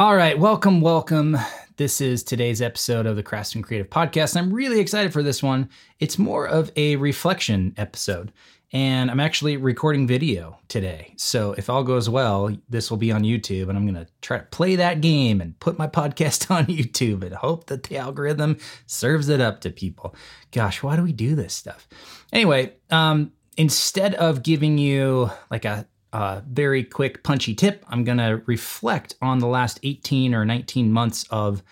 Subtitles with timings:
[0.00, 1.36] All right, welcome, welcome.
[1.76, 4.36] This is today's episode of the Craftsman Creative Podcast.
[4.36, 5.70] I'm really excited for this one.
[5.98, 8.32] It's more of a reflection episode,
[8.72, 11.14] and I'm actually recording video today.
[11.16, 14.38] So if all goes well, this will be on YouTube, and I'm going to try
[14.38, 18.58] to play that game and put my podcast on YouTube and hope that the algorithm
[18.86, 20.14] serves it up to people.
[20.52, 21.88] Gosh, why do we do this stuff?
[22.32, 27.84] Anyway, um, instead of giving you like a uh, very quick, punchy tip.
[27.88, 31.62] I'm going to reflect on the last 18 or 19 months of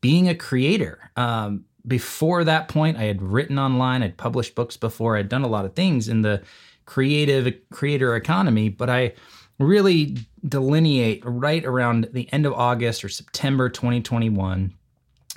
[0.00, 1.10] being a creator.
[1.16, 5.48] Um, before that point, I had written online, I'd published books before, I'd done a
[5.48, 6.42] lot of things in the
[6.84, 9.14] creative creator economy, but I
[9.58, 14.74] really delineate right around the end of August or September 2021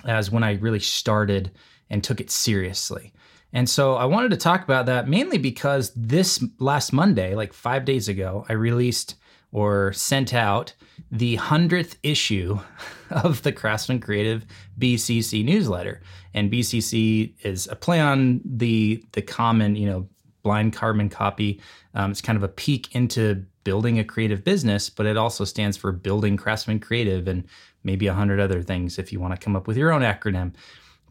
[0.05, 1.51] as when I really started
[1.89, 3.13] and took it seriously.
[3.51, 7.85] And so I wanted to talk about that mainly because this last Monday, like five
[7.85, 9.15] days ago, I released
[9.51, 10.73] or sent out
[11.11, 12.59] the 100th issue
[13.09, 14.45] of the Craftsman Creative
[14.77, 16.01] BCC newsletter.
[16.33, 20.07] And BCC is a play on the the common, you know,
[20.43, 21.59] blind carbon copy.
[21.95, 25.75] Um, it's kind of a peek into building a creative business, but it also stands
[25.75, 27.43] for building Craftsman Creative and
[27.83, 30.53] maybe a hundred other things if you want to come up with your own acronym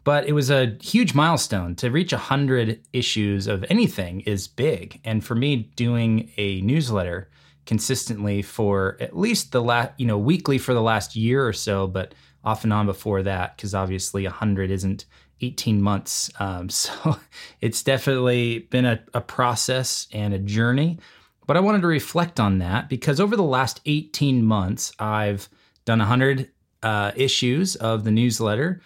[0.03, 1.75] but it was a huge milestone.
[1.75, 4.99] To reach 100 issues of anything is big.
[5.03, 7.29] And for me doing a newsletter
[7.65, 11.85] consistently for at least the last you know weekly for the last year or so
[11.85, 15.05] but off and on before that because obviously 100 isn't
[15.41, 16.31] 18 months.
[16.39, 17.17] Um, so
[17.61, 20.99] it's definitely been a, a process and a journey.
[21.45, 25.49] But i wanted to reflect on that because over the last 18 months i've
[25.83, 26.51] done 100
[26.83, 28.81] uh, issues of the newsletter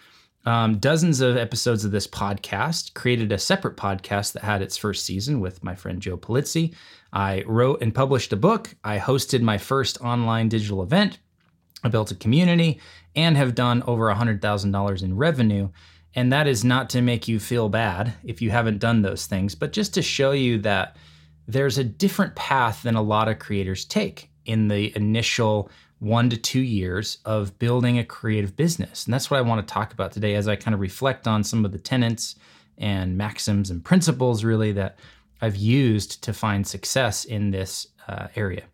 [0.46, 5.04] um, dozens of episodes of this podcast, created a separate podcast that had its first
[5.04, 6.74] season with my friend Joe Pulizzi.
[7.12, 8.74] I wrote and published a book.
[8.84, 11.18] I hosted my first online digital event.
[11.82, 12.80] I built a community
[13.14, 15.68] and have done over $100,000 in revenue.
[16.14, 19.54] And that is not to make you feel bad if you haven't done those things,
[19.54, 20.96] but just to show you that
[21.46, 25.70] there's a different path than a lot of creators take in the initial
[26.04, 29.04] one to two years of building a creative business.
[29.04, 31.42] And that's what I want to talk about today as I kind of reflect on
[31.42, 32.36] some of the tenets
[32.76, 34.98] and maxims and principles really that
[35.40, 38.64] I've used to find success in this uh, area.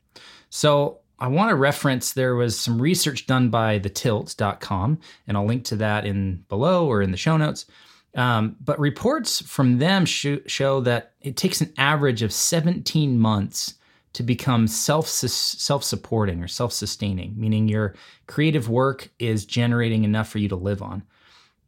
[0.51, 5.65] So I want to reference there was some research done by thetilt.com, and I'll link
[5.65, 7.67] to that in below or in the show notes.
[8.15, 13.75] Um, but reports from them sh- show that it takes an average of 17 months
[14.13, 17.95] to become self self supporting or self sustaining, meaning your
[18.27, 21.03] creative work is generating enough for you to live on.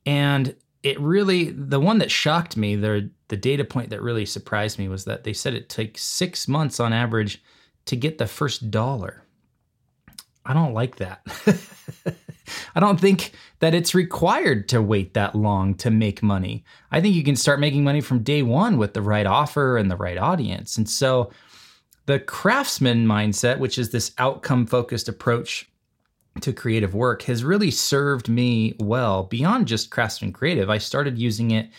[0.06, 4.78] And it really, the one that shocked me, the the data point that really surprised
[4.78, 7.42] me was that they said it takes six months on average
[7.86, 9.22] to get the first dollar.
[10.44, 11.22] I don't like that.
[12.74, 16.64] I don't think that it's required to wait that long to make money.
[16.90, 19.88] I think you can start making money from day one with the right offer and
[19.88, 20.76] the right audience.
[20.76, 21.30] And so
[22.06, 25.68] the craftsman mindset, which is this outcome focused approach
[26.40, 30.70] to creative work, has really served me well beyond just craftsman creative.
[30.70, 31.70] I started using it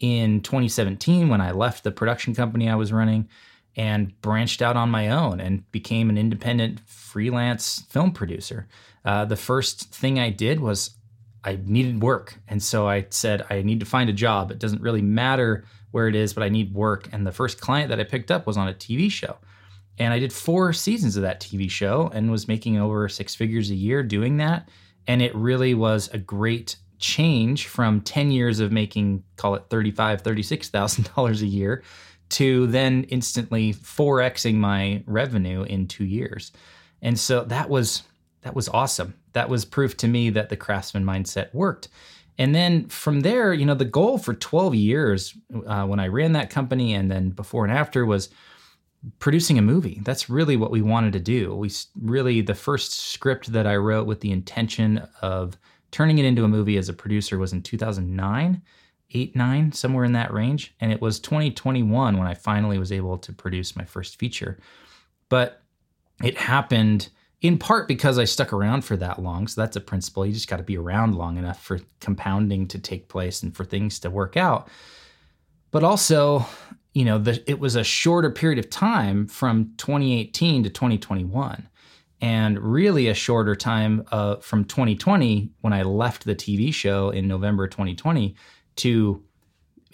[0.00, 3.28] in 2017 when I left the production company I was running
[3.76, 8.68] and branched out on my own and became an independent freelance film producer.
[9.04, 10.90] Uh, the first thing I did was
[11.44, 12.38] I needed work.
[12.46, 14.50] And so I said, I need to find a job.
[14.50, 17.08] It doesn't really matter where it is, but I need work.
[17.12, 19.38] And the first client that I picked up was on a TV show.
[19.98, 23.70] And I did four seasons of that TV show and was making over six figures
[23.70, 24.68] a year doing that.
[25.06, 30.22] And it really was a great change from 10 years of making, call it $35,000,
[30.22, 31.82] $36,000 a year
[32.30, 36.52] to then instantly 4xing my revenue in two years.
[37.02, 38.04] And so that was
[38.42, 39.14] that was awesome.
[39.34, 41.88] That was proof to me that the craftsman mindset worked.
[42.38, 45.34] And then from there, you know, the goal for 12 years
[45.66, 48.30] uh, when I ran that company and then before and after was
[49.18, 50.00] producing a movie.
[50.04, 51.54] That's really what we wanted to do.
[51.54, 51.70] We
[52.00, 55.58] really, the first script that I wrote with the intention of
[55.90, 58.62] turning it into a movie as a producer was in 2009,
[59.14, 60.74] 8, 9, somewhere in that range.
[60.80, 64.58] And it was 2021 when I finally was able to produce my first feature.
[65.28, 65.62] But
[66.22, 67.10] it happened
[67.40, 69.48] in part because I stuck around for that long.
[69.48, 70.24] So that's a principle.
[70.24, 73.64] You just got to be around long enough for compounding to take place and for
[73.64, 74.68] things to work out.
[75.72, 76.46] But also,
[76.92, 81.68] you know, the, it was a shorter period of time from 2018 to 2021,
[82.20, 87.26] and really a shorter time uh, from 2020 when I left the TV show in
[87.26, 88.34] November 2020
[88.76, 89.24] to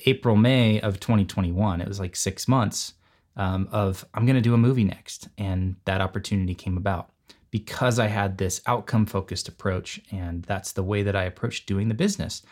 [0.07, 1.81] April, May of 2021.
[1.81, 2.95] It was like six months
[3.37, 7.11] um, of I'm going to do a movie next, and that opportunity came about.
[7.51, 10.01] because I had this outcome focused approach.
[10.13, 12.43] And that's the way that I approach doing the business.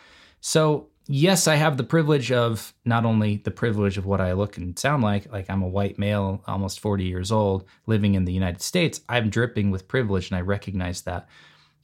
[0.41, 4.57] So, yes, I have the privilege of not only the privilege of what I look
[4.57, 8.33] and sound like, like I'm a white male, almost 40 years old, living in the
[8.33, 9.01] United States.
[9.09, 11.29] I'm dripping with privilege and I recognize that.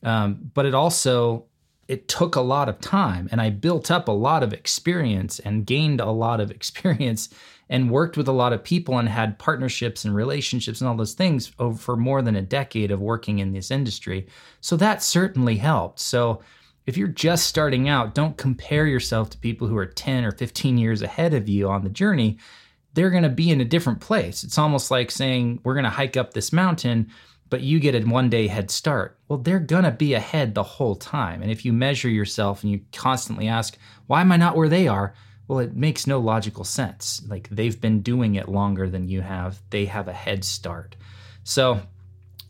[0.02, 1.46] Um, but it also
[1.88, 5.66] it took a lot of time and I built up a lot of experience and
[5.66, 7.28] gained a lot of experience
[7.68, 11.14] and worked with a lot of people and had partnerships and relationships and all those
[11.14, 14.26] things over for more than a decade of working in this industry.
[14.60, 16.00] So that certainly helped.
[16.00, 16.42] So
[16.86, 20.78] if you're just starting out, don't compare yourself to people who are 10 or 15
[20.78, 22.38] years ahead of you on the journey.
[22.94, 24.44] They're going to be in a different place.
[24.44, 27.10] It's almost like saying, We're going to hike up this mountain
[27.52, 29.18] but you get a one day head start.
[29.28, 31.42] Well, they're going to be ahead the whole time.
[31.42, 33.76] And if you measure yourself and you constantly ask,
[34.06, 35.12] why am I not where they are?
[35.46, 37.20] Well, it makes no logical sense.
[37.28, 40.96] Like they've been doing it longer than you have, they have a head start.
[41.44, 41.82] So,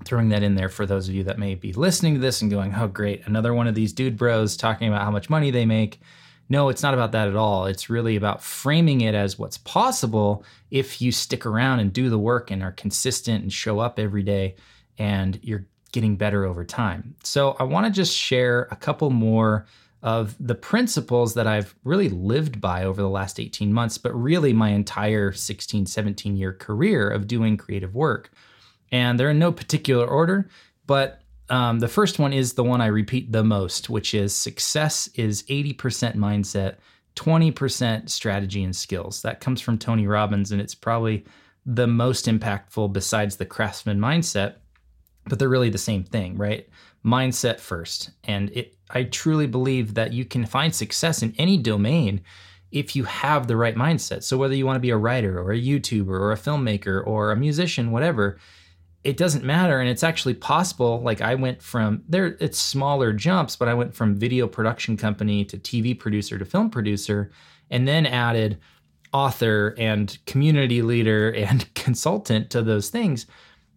[0.04, 2.50] throwing that in there for those of you that may be listening to this and
[2.50, 5.66] going, oh, great, another one of these dude bros talking about how much money they
[5.66, 6.00] make.
[6.48, 7.66] No, it's not about that at all.
[7.66, 12.18] It's really about framing it as what's possible if you stick around and do the
[12.18, 14.56] work and are consistent and show up every day
[14.98, 17.14] and you're getting better over time.
[17.22, 19.66] So I want to just share a couple more
[20.02, 24.52] of the principles that I've really lived by over the last 18 months, but really
[24.52, 28.30] my entire 16, 17 year career of doing creative work.
[28.92, 30.48] And they're in no particular order,
[30.86, 35.08] but um, the first one is the one I repeat the most, which is success
[35.14, 36.76] is 80% mindset,
[37.16, 39.22] 20% strategy and skills.
[39.22, 41.24] That comes from Tony Robbins, and it's probably
[41.66, 44.56] the most impactful besides the craftsman mindset
[45.26, 46.68] but they're really the same thing, right?
[47.04, 48.10] Mindset first.
[48.24, 52.22] And it, I truly believe that you can find success in any domain
[52.70, 54.22] if you have the right mindset.
[54.22, 57.30] So whether you want to be a writer or a YouTuber or a filmmaker or
[57.30, 58.38] a musician, whatever,
[59.04, 59.80] it doesn't matter.
[59.80, 61.00] And it's actually possible.
[61.00, 65.44] Like I went from there, it's smaller jumps, but I went from video production company
[65.46, 67.30] to TV producer to film producer,
[67.70, 68.58] and then added
[69.12, 73.26] author and community leader and consultant to those things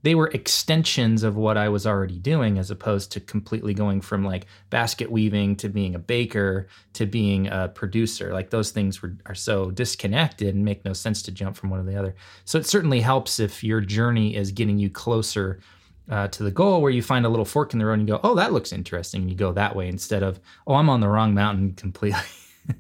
[0.06, 4.24] they were extensions of what I was already doing as opposed to completely going from
[4.24, 8.32] like basket weaving to being a baker to being a producer.
[8.32, 11.84] Like those things were are so disconnected and make no sense to jump from one
[11.84, 12.14] to the other.
[12.46, 15.60] So it certainly helps if your journey is getting you closer
[16.08, 18.14] uh, to the goal where you find a little fork in the road and you
[18.14, 19.24] go, oh, that looks interesting.
[19.24, 22.22] And you go that way instead of, oh, I'm on the wrong mountain completely.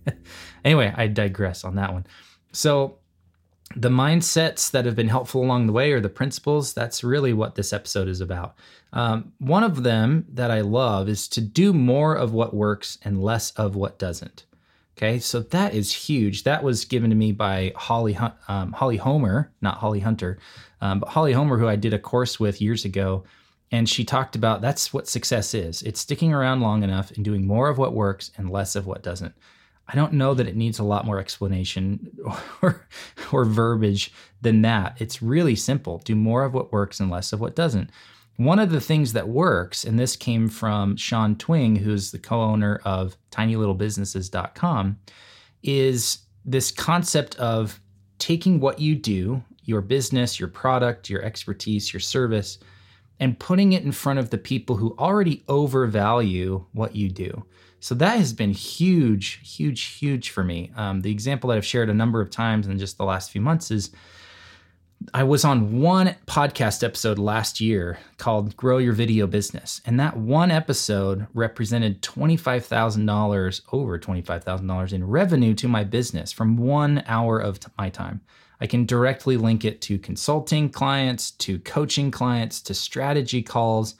[0.63, 2.06] anyway, I digress on that one.
[2.51, 3.00] So
[3.76, 7.56] the mindsets that have been helpful along the way or the principles that's really what
[7.56, 8.56] this episode is about.
[8.94, 13.22] Um, one of them that i love is to do more of what works and
[13.24, 14.46] less of what doesn't.
[14.98, 16.44] Okay so that is huge.
[16.44, 18.18] That was given to me by holly
[18.48, 20.38] um, holly homer not holly hunter
[20.80, 23.24] um, but holly homer who i did a course with years ago
[23.72, 25.82] and she talked about that's what success is.
[25.82, 29.04] It's sticking around long enough and doing more of what works and less of what
[29.04, 29.34] doesn't
[29.88, 32.18] I don't know that it needs a lot more explanation
[32.62, 32.88] or,
[33.32, 34.12] or verbiage
[34.42, 34.96] than that.
[35.00, 36.00] It's really simple.
[36.00, 37.90] Do more of what works and less of what doesn't.
[38.38, 42.42] One of the things that works, and this came from Sean Twing, who's the co
[42.42, 45.00] owner of tinylittlebusinesses.com,
[45.64, 47.80] is this concept of
[48.20, 52.60] taking what you do, your business, your product, your expertise, your service,
[53.20, 57.46] and putting it in front of the people who already overvalue what you do.
[57.80, 60.71] So that has been huge, huge, huge for me.
[60.76, 63.42] Um, the example that I've shared a number of times in just the last few
[63.42, 63.92] months is
[65.14, 69.81] I was on one podcast episode last year called Grow Your Video Business.
[69.85, 77.04] And that one episode represented $25,000, over $25,000 in revenue to my business from one
[77.07, 78.21] hour of my time.
[78.59, 83.95] I can directly link it to consulting clients, to coaching clients, to strategy calls,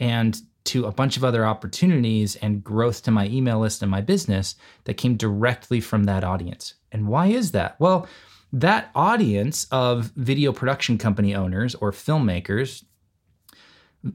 [0.00, 4.00] and to a bunch of other opportunities and growth to my email list and my
[4.00, 4.54] business
[4.84, 6.74] that came directly from that audience.
[6.90, 7.78] And why is that?
[7.80, 8.06] Well,
[8.52, 12.84] that audience of video production company owners or filmmakers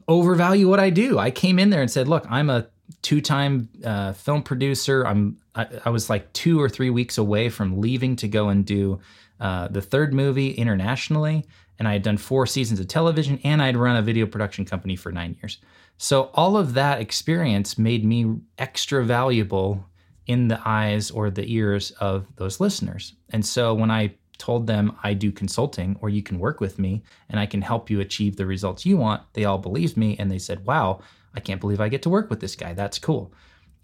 [0.06, 1.18] overvalue what I do.
[1.18, 2.68] I came in there and said, "Look, I'm a
[3.02, 5.06] two-time uh, film producer.
[5.06, 8.64] I'm I, I, was like two or three weeks away from leaving to go and
[8.64, 9.00] do
[9.40, 11.46] uh, the third movie internationally,
[11.78, 14.96] and I had done four seasons of television, and I'd run a video production company
[14.96, 15.58] for nine years.
[15.98, 19.84] So all of that experience made me extra valuable
[20.26, 23.14] in the eyes or the ears of those listeners.
[23.30, 27.02] And so when I told them I do consulting or you can work with me
[27.28, 30.30] and I can help you achieve the results you want, they all believed me and
[30.30, 31.00] they said, "Wow,
[31.34, 32.74] I can't believe I get to work with this guy.
[32.74, 33.32] That's cool."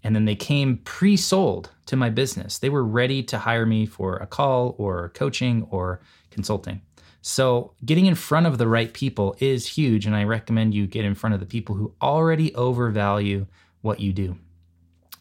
[0.01, 2.59] And then they came pre-sold to my business.
[2.59, 6.81] They were ready to hire me for a call or coaching or consulting.
[7.27, 10.05] So, getting in front of the right people is huge.
[10.05, 13.47] And I recommend you get in front of the people who already overvalue
[13.81, 14.37] what you do.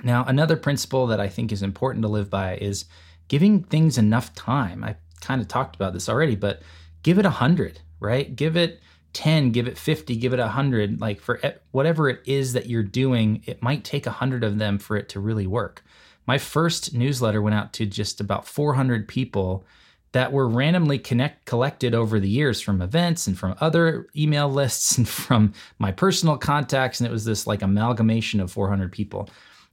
[0.02, 2.84] Now, another principle that I think is important to live by is
[3.28, 4.84] giving things enough time.
[4.84, 6.60] I kind of talked about this already, but
[7.02, 8.36] give it 100, right?
[8.36, 8.82] Give it
[9.14, 11.00] 10, give it 50, give it 100.
[11.00, 14.98] Like for whatever it is that you're doing, it might take 100 of them for
[14.98, 15.82] it to really work.
[16.26, 19.64] My first newsletter went out to just about 400 people
[20.14, 24.96] that were randomly connect collected over the years from events and from other email lists
[24.98, 27.00] and from my personal contacts.
[27.00, 29.28] And it was this like amalgamation of 400 people.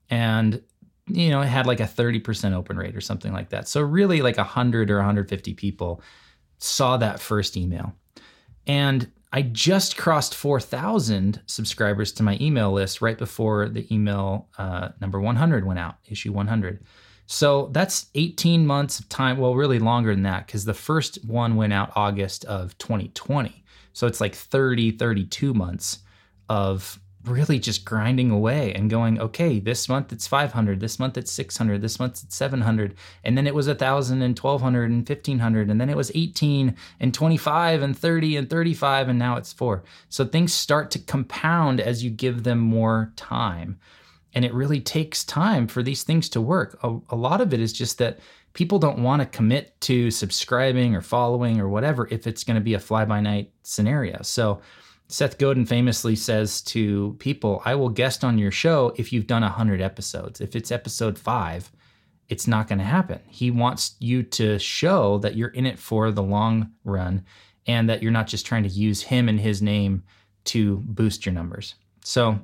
[0.10, 0.62] And
[1.08, 3.68] you know it had like a 30% open rate or something like that.
[3.68, 6.02] So really like 100 or 150 people
[6.58, 7.94] saw that first email.
[8.66, 14.90] And i just crossed 4000 subscribers to my email list right before the email uh,
[15.00, 16.84] number 100 went out issue 100
[17.32, 19.38] so that's 18 months of time.
[19.38, 23.64] Well, really longer than that because the first one went out August of 2020.
[23.94, 26.00] So it's like 30, 32 months
[26.50, 31.32] of really just grinding away and going, okay, this month it's 500, this month it's
[31.32, 32.96] 600, this month it's 700.
[33.24, 35.70] And then it was 1,000 and 1,200 and 1,500.
[35.70, 39.08] And then it was 18 and 25 and 30 and 35.
[39.08, 39.84] And now it's four.
[40.10, 43.80] So things start to compound as you give them more time.
[44.34, 46.80] And it really takes time for these things to work.
[46.84, 48.20] A, a lot of it is just that
[48.54, 52.62] people don't want to commit to subscribing or following or whatever if it's going to
[52.62, 54.22] be a fly by night scenario.
[54.22, 54.62] So,
[55.08, 59.42] Seth Godin famously says to people, I will guest on your show if you've done
[59.42, 60.40] 100 episodes.
[60.40, 61.70] If it's episode five,
[62.30, 63.20] it's not going to happen.
[63.28, 67.26] He wants you to show that you're in it for the long run
[67.68, 70.04] and that you're not just trying to use him and his name
[70.46, 71.76] to boost your numbers.
[72.06, 72.40] So,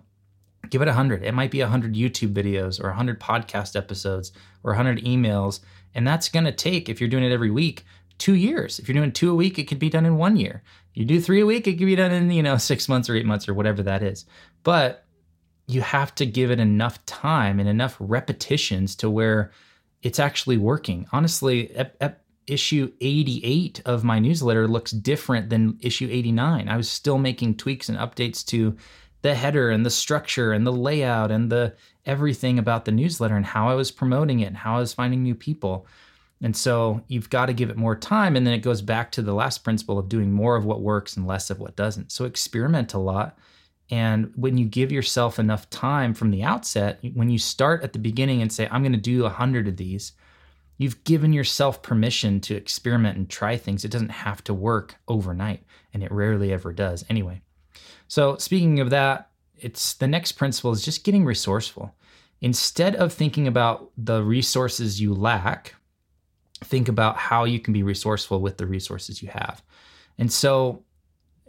[0.70, 4.32] give it 100 it might be 100 youtube videos or 100 podcast episodes
[4.68, 5.62] or 100 emails.
[5.96, 7.86] And that's going to take if you're doing it every week
[8.18, 8.80] two years.
[8.80, 10.62] If you're doing two a week it could be done in one year.
[10.94, 13.16] You do three a week it could be done in you know six months or
[13.16, 14.26] eight months or whatever that is.
[14.64, 15.06] But
[15.68, 19.52] you have to give it enough time and enough repetitions to where
[20.02, 21.08] it's actually working.
[21.12, 26.90] Honestly ep- ep- issue 88 of my newsletter looks different than issue 89 i was
[26.90, 28.78] still making tweaks and updates to
[29.28, 33.46] the header and the structure and the layout and the everything about the newsletter and
[33.46, 35.86] how I was promoting it and how I was finding new people.
[36.42, 38.38] And so you've got to give it more time.
[38.38, 41.18] And then it goes back to the last principle of doing more of what works
[41.18, 42.10] and less of what doesn't.
[42.10, 43.38] So experiment a lot.
[43.90, 48.00] And when you give yourself enough time from the outset, when you start at the
[48.00, 50.14] beginning and say, I'm going to do a hundred of these,
[50.78, 53.84] you've given yourself permission to experiment and try things.
[53.84, 55.64] It doesn't have to work overnight.
[55.94, 57.42] And it rarely ever does anyway.
[58.08, 61.94] So, speaking of that, it's the next principle is just getting resourceful.
[62.42, 65.76] Instead of thinking about the resources you lack,
[66.64, 69.62] think about how you can be resourceful with the resources you have.
[70.18, 70.84] And so,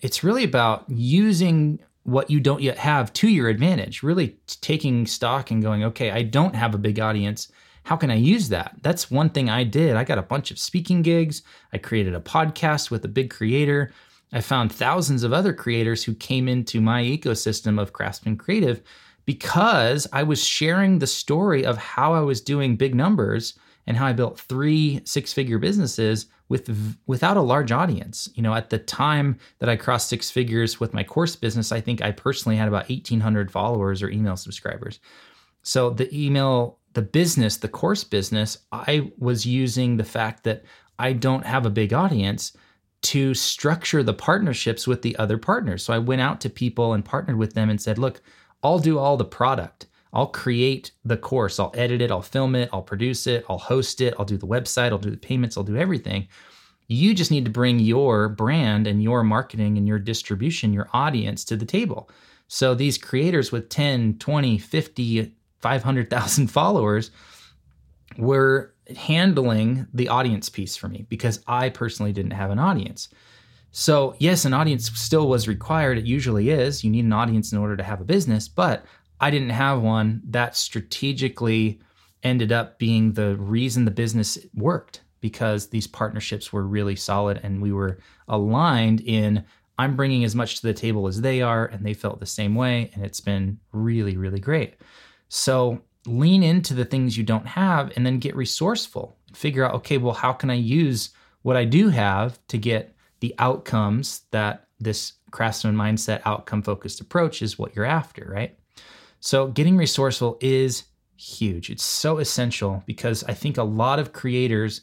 [0.01, 5.51] it's really about using what you don't yet have to your advantage, really taking stock
[5.51, 7.53] and going, okay, I don't have a big audience.
[7.83, 8.77] How can I use that?
[8.83, 9.95] That's one thing I did.
[9.95, 11.43] I got a bunch of speaking gigs.
[11.73, 13.93] I created a podcast with a big creator.
[14.33, 18.83] I found thousands of other creators who came into my ecosystem of Craftsman Creative
[19.25, 24.07] because I was sharing the story of how I was doing big numbers and how
[24.07, 28.29] I built three six-figure businesses with without a large audience.
[28.35, 31.81] You know, at the time that I crossed six figures with my course business, I
[31.81, 35.01] think I personally had about 1800 followers or email subscribers.
[35.63, 40.65] So the email the business, the course business, I was using the fact that
[40.99, 42.57] I don't have a big audience
[43.01, 45.85] to structure the partnerships with the other partners.
[45.85, 48.21] So I went out to people and partnered with them and said, look,
[48.63, 49.87] I'll do all the product.
[50.13, 51.61] I'll create the course.
[51.61, 52.11] I'll edit it.
[52.11, 52.71] I'll film it.
[52.73, 53.45] I'll produce it.
[53.49, 54.15] I'll host it.
[54.19, 54.91] I'll do the website.
[54.91, 55.57] I'll do the payments.
[55.57, 56.29] I'll do everything.
[56.89, 61.45] You just need to bring your brand and your marketing and your distribution, your audience
[61.45, 62.11] to the table.
[62.49, 67.11] So these creators with 10, 20, 50, 500,000 followers
[68.17, 73.09] were handling the audience piece for me because I personally didn't have an audience.
[73.71, 75.99] So, yes, an audience still was required.
[75.99, 76.83] It usually is.
[76.83, 78.85] You need an audience in order to have a business, but
[79.21, 81.81] I didn't have one that strategically
[82.23, 87.61] ended up being the reason the business worked because these partnerships were really solid and
[87.61, 89.45] we were aligned in
[89.81, 92.57] I'm bringing as much to the table as they are and they felt the same
[92.57, 94.77] way and it's been really really great.
[95.29, 99.17] So lean into the things you don't have and then get resourceful.
[99.35, 101.11] Figure out, okay, well, how can I use
[101.43, 107.43] what I do have to get the outcomes that this craftsman mindset outcome focused approach
[107.43, 108.59] is what you're after, right?
[109.21, 110.85] So getting resourceful is
[111.17, 111.71] huge.
[111.71, 114.83] It's so essential because I think a lot of creators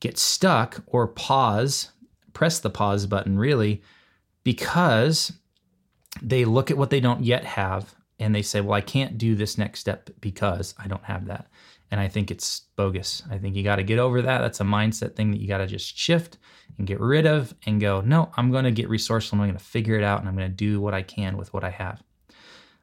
[0.00, 1.90] get stuck or pause
[2.32, 3.82] press the pause button really
[4.44, 5.32] because
[6.20, 9.34] they look at what they don't yet have and they say, well, I can't do
[9.34, 11.48] this next step because I don't have that.
[11.90, 13.22] And I think it's bogus.
[13.30, 14.38] I think you got to get over that.
[14.40, 16.38] That's a mindset thing that you got to just shift
[16.78, 19.38] and get rid of and go, no, I'm going to get resourceful.
[19.38, 21.52] I'm going to figure it out and I'm going to do what I can with
[21.52, 22.02] what I have.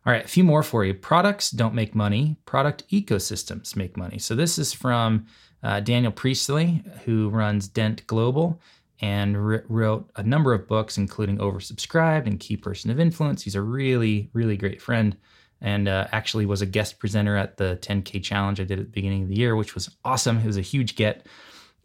[0.06, 0.94] All right, a few more for you.
[0.94, 4.18] Products don't make money, product ecosystems make money.
[4.18, 5.26] So this is from
[5.62, 8.62] uh, Daniel Priestley, who runs Dent Global
[9.02, 13.44] and re- wrote a number of books, including Oversubscribed and Key Person of Influence.
[13.44, 15.16] He's a really, really great friend
[15.62, 18.92] and uh, actually was a guest presenter at the 10K challenge I did at the
[18.92, 20.40] beginning of the year, which was awesome.
[20.40, 21.28] It was a huge get.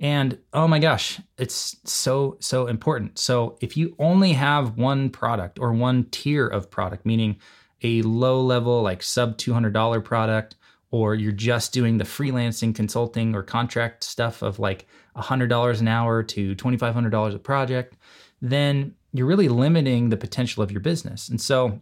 [0.01, 3.19] And oh my gosh, it's so, so important.
[3.19, 7.39] So if you only have one product or one tier of product, meaning
[7.83, 10.57] a low level, like sub $200 product,
[10.95, 14.87] or you're just doing the freelancing consulting or contract stuff of like
[15.17, 17.97] $100 an hour to $2,500 a project,
[18.41, 21.29] then you're really limiting the potential of your business.
[21.29, 21.81] And so,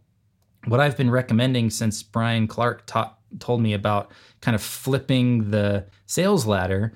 [0.65, 5.85] what I've been recommending since Brian Clark taught, told me about kind of flipping the
[6.07, 6.95] sales ladder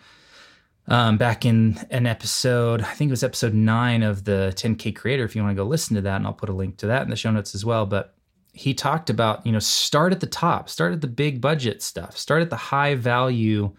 [0.89, 5.25] um, back in an episode, I think it was episode nine of the 10K Creator.
[5.25, 7.03] If you want to go listen to that, and I'll put a link to that
[7.03, 7.85] in the show notes as well.
[7.85, 8.16] But
[8.57, 12.17] he talked about, you know, start at the top, start at the big budget stuff,
[12.17, 13.71] start at the high value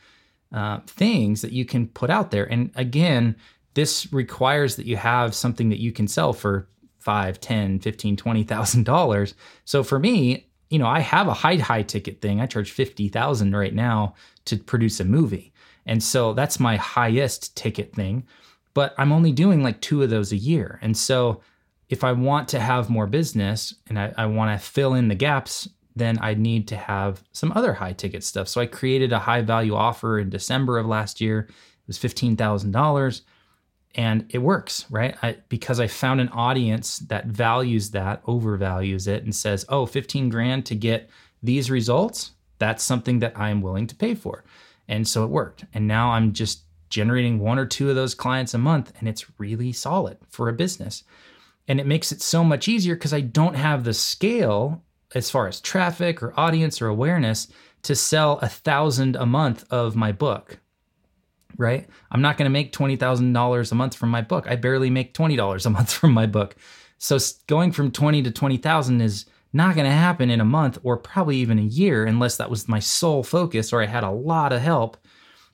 [0.54, 2.46] uh, things that you can put out there.
[2.46, 3.36] And again,
[3.74, 6.68] this requires that you have something that you can sell for
[7.00, 9.34] five, 10, 15, 20,000 dollars.
[9.66, 12.40] So for me, you know, I have a high, high ticket thing.
[12.40, 14.14] I charge 50,000 right now
[14.46, 15.54] to produce a movie.
[15.88, 18.28] And so that's my highest ticket thing,
[18.76, 20.78] but I'm only doing like two of those a year.
[20.84, 21.42] And so
[21.90, 25.16] if I want to have more business and I, I want to fill in the
[25.16, 28.48] gaps, then I need to have some other high ticket stuff.
[28.48, 31.48] So I created a high value offer in December of last year.
[31.50, 33.22] It was $15,000
[33.96, 35.16] and it works, right?
[35.24, 40.30] I, because I found an audience that values that, overvalues it, and says, oh, 15
[40.30, 41.10] grand to get
[41.42, 44.44] these results, that's something that I am willing to pay for.
[44.88, 45.66] And so it worked.
[45.74, 49.26] And now I'm just generating one or two of those clients a month, and it's
[49.40, 51.04] really solid for a business.
[51.68, 54.84] And it makes it so much easier because I don't have the scale
[55.16, 57.48] as far as traffic or audience or awareness
[57.84, 60.60] to sell a thousand a month of my book.
[61.58, 61.88] Right?
[62.12, 64.46] I'm not going to make $20,000 a month from my book.
[64.48, 66.56] I barely make $20 a month from my book.
[67.00, 70.98] So going from 20 to 20,000 is not going to happen in a month or
[70.98, 74.54] probably even a year unless that was my sole focus or I had a lot
[74.54, 74.98] of help.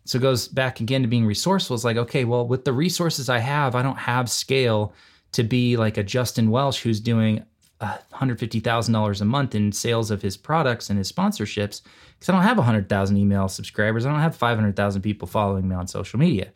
[0.06, 1.76] So it goes back again to being resourceful.
[1.76, 4.94] It's like, okay, well, with the resources I have, I don't have scale
[5.34, 7.44] to be like a Justin Welsh who's doing
[7.82, 11.82] $150,000 a month in sales of his products and his sponsorships
[12.18, 14.06] because I don't have 100,000 email subscribers.
[14.06, 16.52] I don't have 500,000 people following me on social media.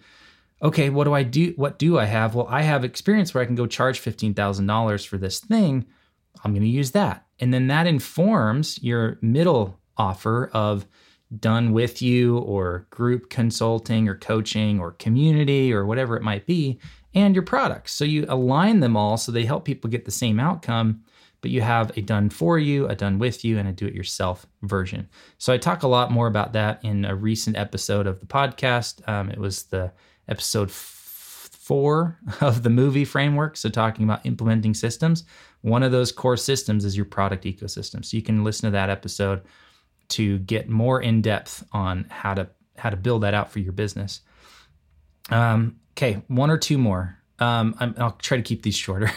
[0.62, 1.54] Okay, what do I do?
[1.56, 2.34] What do I have?
[2.34, 5.86] Well, I have experience where I can go charge $15,000 for this thing.
[6.44, 7.26] I'm going to use that.
[7.40, 10.88] And then that informs your middle offer of
[11.40, 16.80] done with you or group consulting or coaching or community or whatever it might be
[17.17, 17.93] and your products.
[17.93, 21.01] So you align them all so they help people get the same outcome,
[21.41, 23.95] but you have a done for you, a done with you, and a do it
[23.95, 25.10] yourself version.
[25.39, 29.08] So I talk a lot more about that in a recent episode of the podcast.
[29.10, 29.91] Um, it was the
[30.27, 33.58] episode f- four of the movie framework.
[33.58, 35.23] So talking about implementing systems.
[35.62, 38.06] One of those core systems is your product ecosystem.
[38.06, 39.41] So you can listen to that episode
[40.10, 43.73] to get more in depth on how to how to build that out for your
[43.73, 44.21] business.
[45.30, 47.18] Um, Okay, one or two more.
[47.40, 49.12] Um, i will try to keep these shorter.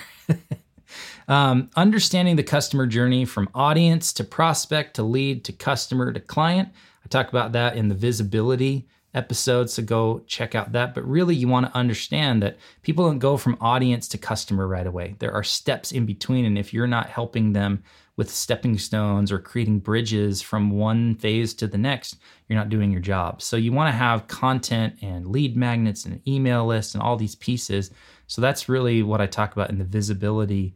[1.29, 6.71] um, understanding the customer journey from audience to prospect to lead to customer to client.
[7.05, 10.95] I talk about that in the visibility episode, so go check out that.
[10.95, 14.87] But really, you want to understand that people don't go from audience to customer right
[14.87, 15.17] away.
[15.19, 17.83] There are steps in between, and if you're not helping them
[18.17, 22.17] with stepping stones or creating bridges from one phase to the next,
[22.49, 23.41] you're not doing your job.
[23.41, 27.35] So you want to have content and lead magnets and email lists and all these
[27.35, 27.91] pieces.
[28.27, 30.75] So that's really what I talk about in the visibility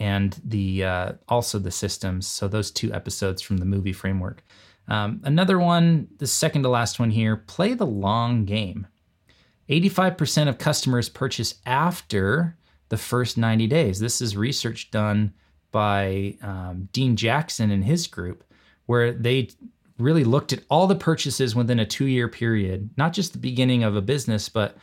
[0.00, 2.26] and the uh, also the systems.
[2.26, 4.42] So those two episodes from the movie framework.
[4.90, 8.88] Um, another one, the second to last one here, play the long game.
[9.68, 14.00] 85% of customers purchase after the first 90 days.
[14.00, 15.32] This is research done
[15.70, 18.42] by um, Dean Jackson and his group,
[18.86, 19.50] where they
[19.96, 23.84] really looked at all the purchases within a two year period, not just the beginning
[23.84, 24.76] of a business, but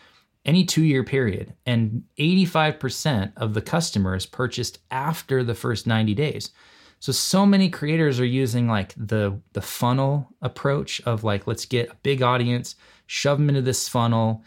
[0.46, 1.54] any two year period.
[1.66, 6.52] And 85% of the customers purchased after the first 90 days.
[7.00, 11.92] So so many creators are using like the the funnel approach of like let's get
[11.92, 14.44] a big audience, shove them into this funnel,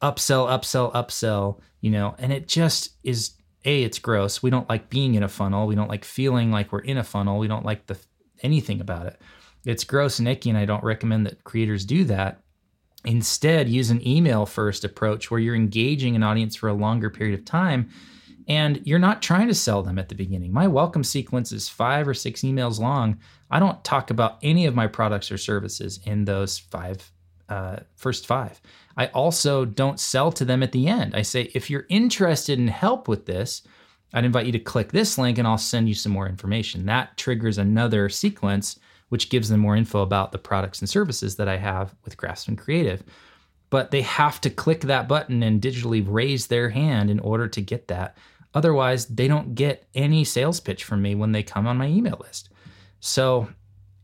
[0.00, 3.32] upsell, upsell, upsell, you know, and it just is
[3.64, 4.42] a it's gross.
[4.42, 5.66] We don't like being in a funnel.
[5.66, 7.38] We don't like feeling like we're in a funnel.
[7.38, 7.98] We don't like the
[8.42, 9.20] anything about it.
[9.64, 12.40] It's gross and icky, and I don't recommend that creators do that.
[13.04, 17.38] Instead, use an email first approach where you're engaging an audience for a longer period
[17.38, 17.90] of time
[18.48, 20.52] and you're not trying to sell them at the beginning.
[20.52, 23.18] My welcome sequence is five or six emails long.
[23.50, 27.12] I don't talk about any of my products or services in those five
[27.48, 28.60] uh, first five.
[28.96, 31.14] I also don't sell to them at the end.
[31.14, 33.62] I say, if you're interested in help with this,
[34.12, 36.86] I'd invite you to click this link and I'll send you some more information.
[36.86, 41.48] That triggers another sequence, which gives them more info about the products and services that
[41.48, 43.02] I have with Craftsman Creative.
[43.70, 47.60] But they have to click that button and digitally raise their hand in order to
[47.60, 48.16] get that.
[48.54, 52.18] Otherwise, they don't get any sales pitch from me when they come on my email
[52.20, 52.48] list.
[53.00, 53.48] So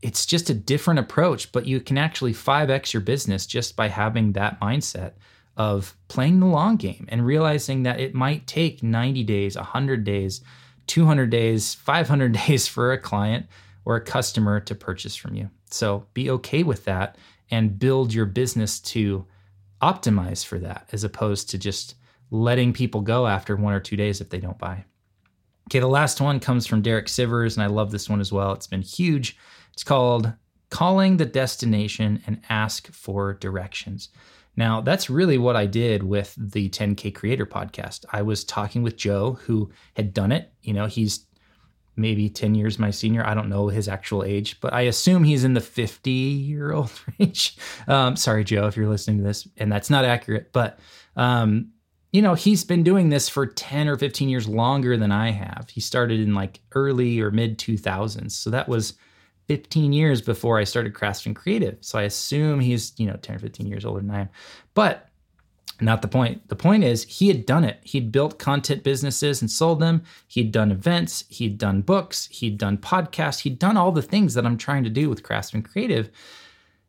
[0.02, 4.32] it's just a different approach, but you can actually 5x your business just by having
[4.32, 5.12] that mindset
[5.56, 10.42] of playing the long game and realizing that it might take 90 days, 100 days,
[10.88, 13.46] 200 days, 500 days for a client
[13.84, 15.50] or a customer to purchase from you.
[15.70, 17.16] So be okay with that
[17.50, 19.26] and build your business to
[19.82, 21.94] optimize for that as opposed to just
[22.34, 24.84] letting people go after one or two days if they don't buy.
[25.68, 28.52] Okay, the last one comes from Derek Sivers, and I love this one as well.
[28.52, 29.36] It's been huge.
[29.72, 30.32] It's called
[30.68, 34.08] Calling the Destination and Ask for Directions.
[34.56, 38.04] Now, that's really what I did with the 10K Creator podcast.
[38.12, 40.52] I was talking with Joe, who had done it.
[40.62, 41.26] You know, he's
[41.94, 43.24] maybe 10 years my senior.
[43.24, 46.90] I don't know his actual age, but I assume he's in the 50 year old
[47.20, 47.56] range.
[47.86, 50.52] Um, sorry, Joe, if you're listening to this, and that's not accurate.
[50.52, 50.80] But
[51.16, 51.70] um,
[52.14, 55.66] you know, he's been doing this for 10 or 15 years longer than I have.
[55.68, 58.30] He started in like early or mid 2000s.
[58.30, 58.94] So that was
[59.48, 61.76] 15 years before I started Craftsman Creative.
[61.80, 64.28] So I assume he's, you know, 10 or 15 years older than I am.
[64.74, 65.08] But
[65.80, 66.46] not the point.
[66.46, 67.80] The point is he had done it.
[67.82, 70.04] He'd built content businesses and sold them.
[70.28, 74.46] He'd done events, he'd done books, he'd done podcasts, he'd done all the things that
[74.46, 76.12] I'm trying to do with Craftsman Creative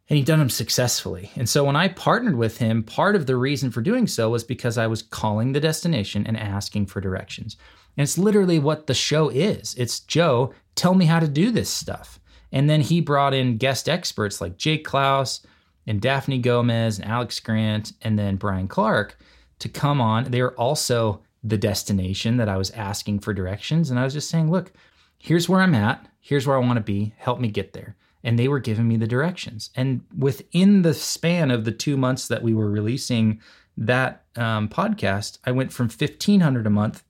[0.10, 1.32] and he'd done them successfully.
[1.36, 4.44] And so when I partnered with him, part of the reason for doing so was
[4.44, 7.58] because I was calling the destination and asking for directions.
[7.98, 9.74] And it's literally what the show is.
[9.76, 12.20] It's Joe, tell me how to do this stuff.
[12.52, 15.46] And then he brought in guest experts like Jay Clouse
[15.88, 19.18] and Daphne Gomez and Alex Grant and then Brian Clark
[19.60, 20.26] to come on.
[20.26, 23.90] They were also the destination that I was asking for directions.
[23.90, 24.72] And I was just saying, look,
[25.18, 26.06] here's where I'm at.
[26.20, 27.14] Here's where I want to be.
[27.18, 29.70] Help me get there and they were giving me the directions.
[29.76, 33.40] And within the span of the two months that we were releasing
[33.78, 37.04] that um, podcast, I went from fifteen hundred a month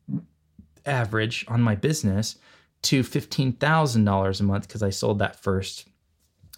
[0.86, 2.36] average on my business
[2.84, 5.88] to fifteen thousand dollars a month because I sold that first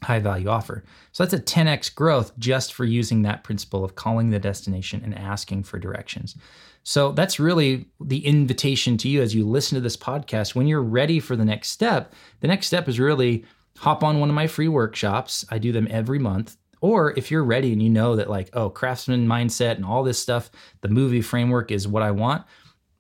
[0.04, 0.84] high value offer.
[1.12, 5.18] So that's a 10x growth just for using that principle of calling the destination and
[5.18, 6.36] asking for directions.
[6.84, 10.54] So that's really the invitation to you as you listen to this podcast.
[10.54, 13.44] When you're ready for the next step, the next step is really
[13.78, 15.46] hop on one of my free workshops.
[15.50, 16.58] I do them every month.
[16.80, 20.20] Or if you're ready and you know that, like, oh, craftsman mindset and all this
[20.20, 22.46] stuff, the movie framework is what I want.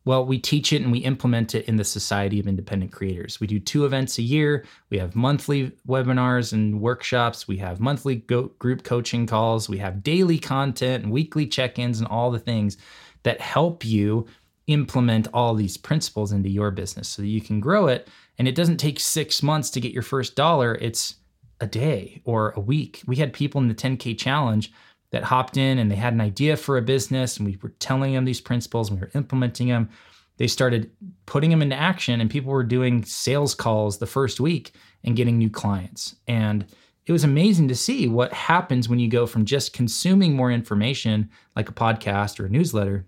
[0.04, 3.42] Well, we teach it and we implement it in the Society of Independent Creators.
[3.42, 4.66] We do two events a year.
[4.90, 7.48] We have monthly webinars and workshops.
[7.48, 9.68] We have monthly go- group coaching calls.
[9.68, 12.78] We have daily content and weekly check ins and all the things
[13.24, 14.26] that help you
[14.68, 18.08] implement all these principles into your business so that you can grow it
[18.38, 21.16] and it doesn't take six months to get your first dollar, it's
[21.60, 23.02] a day or a week.
[23.08, 24.72] We had people in the 10K challenge
[25.12, 28.14] that hopped in and they had an idea for a business, and we were telling
[28.14, 29.90] them these principles and we were implementing them.
[30.38, 30.92] They started
[31.26, 34.74] putting them into action, and people were doing sales calls the first week
[35.04, 36.16] and getting new clients.
[36.28, 36.66] And
[37.08, 41.30] it was amazing to see what happens when you go from just consuming more information,
[41.56, 43.08] like a podcast or a newsletter,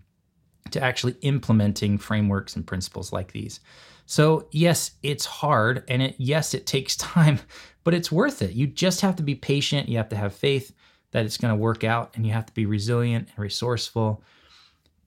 [0.72, 3.60] to actually implementing frameworks and principles like these.
[4.10, 7.39] So, yes, it's hard and it, yes, it takes time,
[7.84, 8.54] but it's worth it.
[8.54, 9.88] You just have to be patient.
[9.88, 10.74] You have to have faith
[11.12, 14.24] that it's going to work out and you have to be resilient and resourceful.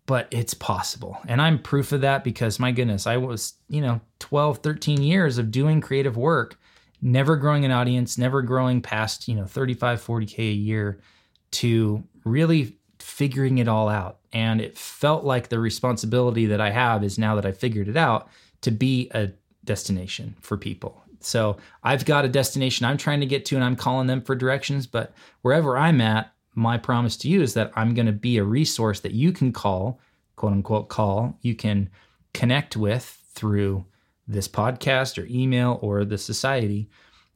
[0.06, 1.18] But it's possible.
[1.26, 5.36] And I'm proof of that because my goodness, I was, you know, 12, 13 years
[5.36, 6.56] of doing creative work,
[7.00, 11.00] never growing an audience, never growing past, you know, 35, 40K a year
[11.52, 14.18] to really figuring it all out.
[14.32, 17.96] And it felt like the responsibility that I have is now that I figured it
[17.96, 18.28] out
[18.62, 19.30] to be a
[19.64, 21.02] destination for people.
[21.20, 24.34] So I've got a destination I'm trying to get to and I'm calling them for
[24.34, 28.38] directions, but wherever I'm at, my promise to you is that I'm going to be
[28.38, 30.00] a resource that you can call,
[30.36, 31.90] quote unquote, call, you can
[32.34, 33.86] connect with through
[34.26, 36.90] this podcast or email or the society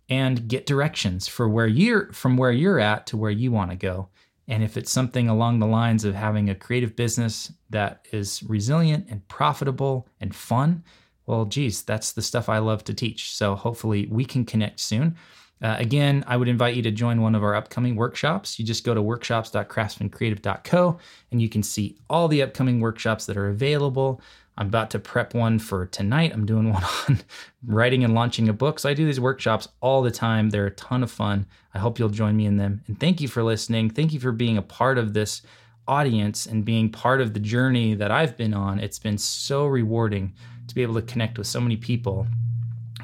[0.08, 3.76] and get directions for where you're from where you're at to where you want to
[3.76, 4.08] go
[4.48, 9.06] And if it's something along the lines of having a creative business that is resilient
[9.10, 10.84] and profitable and fun,
[11.26, 13.32] well, geez, that's the stuff I love to teach.
[13.32, 15.16] So hopefully we can connect soon.
[15.62, 18.58] Uh, again, I would invite you to join one of our upcoming workshops.
[18.58, 20.98] You just go to workshops.craftsmancreative.co
[21.32, 24.20] and you can see all the upcoming workshops that are available.
[24.58, 26.32] I'm about to prep one for tonight.
[26.34, 27.20] I'm doing one on
[27.66, 28.78] writing and launching a book.
[28.78, 30.50] So I do these workshops all the time.
[30.50, 31.46] They're a ton of fun.
[31.74, 32.82] I hope you'll join me in them.
[32.86, 33.88] And thank you for listening.
[33.90, 35.40] Thank you for being a part of this
[35.88, 38.78] audience and being part of the journey that I've been on.
[38.78, 40.34] It's been so rewarding
[40.68, 42.26] to be able to connect with so many people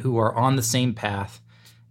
[0.00, 1.40] who are on the same path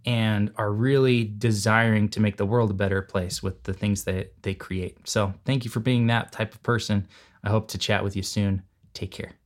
[0.06, 4.34] and are really desiring to make the world a better place with the things that
[4.42, 4.98] they create.
[5.08, 7.08] So, thank you for being that type of person.
[7.44, 8.64] I hope to chat with you soon.
[8.94, 9.41] Take care.